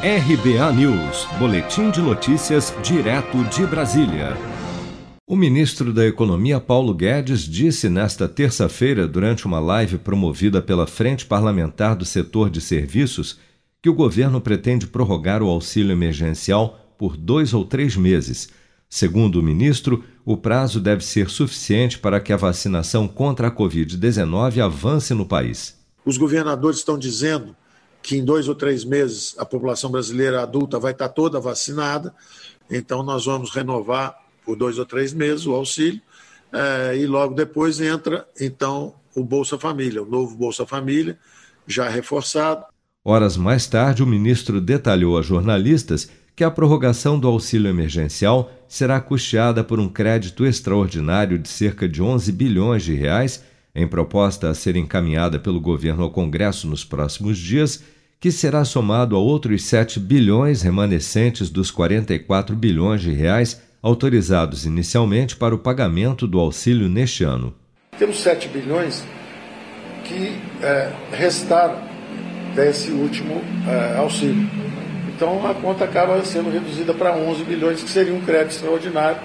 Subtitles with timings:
[0.00, 4.36] RBA News, Boletim de Notícias, direto de Brasília.
[5.26, 11.26] O ministro da Economia, Paulo Guedes, disse nesta terça-feira, durante uma live promovida pela Frente
[11.26, 13.40] Parlamentar do Setor de Serviços,
[13.82, 18.50] que o governo pretende prorrogar o auxílio emergencial por dois ou três meses.
[18.88, 24.60] Segundo o ministro, o prazo deve ser suficiente para que a vacinação contra a Covid-19
[24.60, 25.76] avance no país.
[26.06, 27.56] Os governadores estão dizendo
[28.08, 32.14] que em dois ou três meses a população brasileira adulta vai estar toda vacinada,
[32.70, 36.00] então nós vamos renovar por dois ou três meses o auxílio,
[36.50, 41.18] é, e logo depois entra então o Bolsa Família, o novo Bolsa Família,
[41.66, 42.64] já reforçado.
[43.04, 49.02] Horas mais tarde, o ministro detalhou a jornalistas que a prorrogação do auxílio emergencial será
[49.02, 53.44] custeada por um crédito extraordinário de cerca de 11 bilhões de reais
[53.74, 57.84] em proposta a ser encaminhada pelo governo ao Congresso nos próximos dias,
[58.20, 65.36] que será somado a outros 7 bilhões remanescentes dos 44 bilhões de reais autorizados inicialmente
[65.36, 67.54] para o pagamento do auxílio neste ano.
[67.96, 69.04] Temos 7 bilhões
[70.04, 71.80] que é, restaram
[72.56, 74.48] desse último é, auxílio.
[75.14, 79.20] Então a conta acaba sendo reduzida para 11 bilhões, que seria um crédito extraordinário,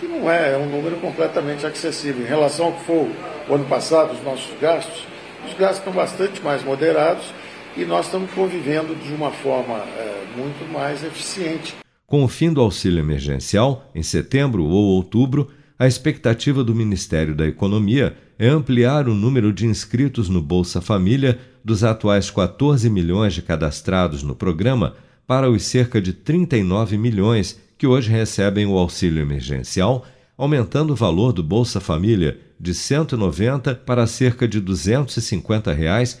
[0.00, 2.22] que não é, é um número completamente acessível.
[2.22, 3.10] Em relação ao que foi
[3.48, 5.06] o ano passado, os nossos gastos,
[5.46, 7.32] os gastos estão bastante mais moderados
[7.76, 11.74] e nós estamos convivendo de uma forma é, muito mais eficiente.
[12.06, 17.46] Com o fim do auxílio emergencial, em setembro ou outubro, a expectativa do Ministério da
[17.46, 23.42] Economia é ampliar o número de inscritos no Bolsa Família dos atuais 14 milhões de
[23.42, 24.94] cadastrados no programa
[25.26, 30.04] para os cerca de 39 milhões que hoje recebem o auxílio emergencial
[30.36, 36.20] aumentando o valor do Bolsa Família de R$ 190 para cerca de 250 reais